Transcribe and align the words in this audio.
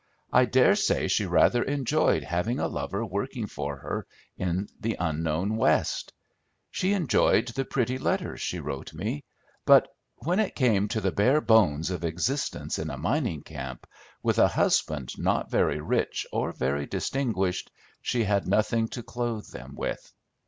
I 0.33 0.45
dare 0.45 0.75
say 0.75 1.07
she 1.07 1.27
rather 1.27 1.61
enjoyed 1.61 2.23
having 2.23 2.59
a 2.59 2.67
lover 2.67 3.05
working 3.05 3.45
for 3.45 3.77
her 3.77 4.07
in 4.35 4.67
the 4.79 4.95
unknown 4.99 5.57
West; 5.57 6.11
she 6.71 6.93
enjoyed 6.93 7.49
the 7.49 7.65
pretty 7.65 7.99
letters 7.99 8.41
she 8.41 8.59
wrote 8.59 8.95
me; 8.95 9.25
but 9.63 9.89
when 10.15 10.39
it 10.39 10.55
came 10.55 10.87
to 10.87 11.01
the 11.01 11.11
bare 11.11 11.39
bones 11.39 11.91
of 11.91 12.03
existence 12.03 12.79
in 12.79 12.89
a 12.89 12.97
mining 12.97 13.43
camp, 13.43 13.85
with 14.23 14.39
a 14.39 14.47
husband 14.47 15.11
not 15.19 15.51
very 15.51 15.79
rich 15.79 16.25
or 16.31 16.51
very 16.51 16.87
distinguished, 16.87 17.69
she 18.01 18.23
had 18.23 18.47
nothing 18.47 18.87
to 18.87 19.03
clothe 19.03 19.51
them 19.51 19.75
with. 19.75 20.11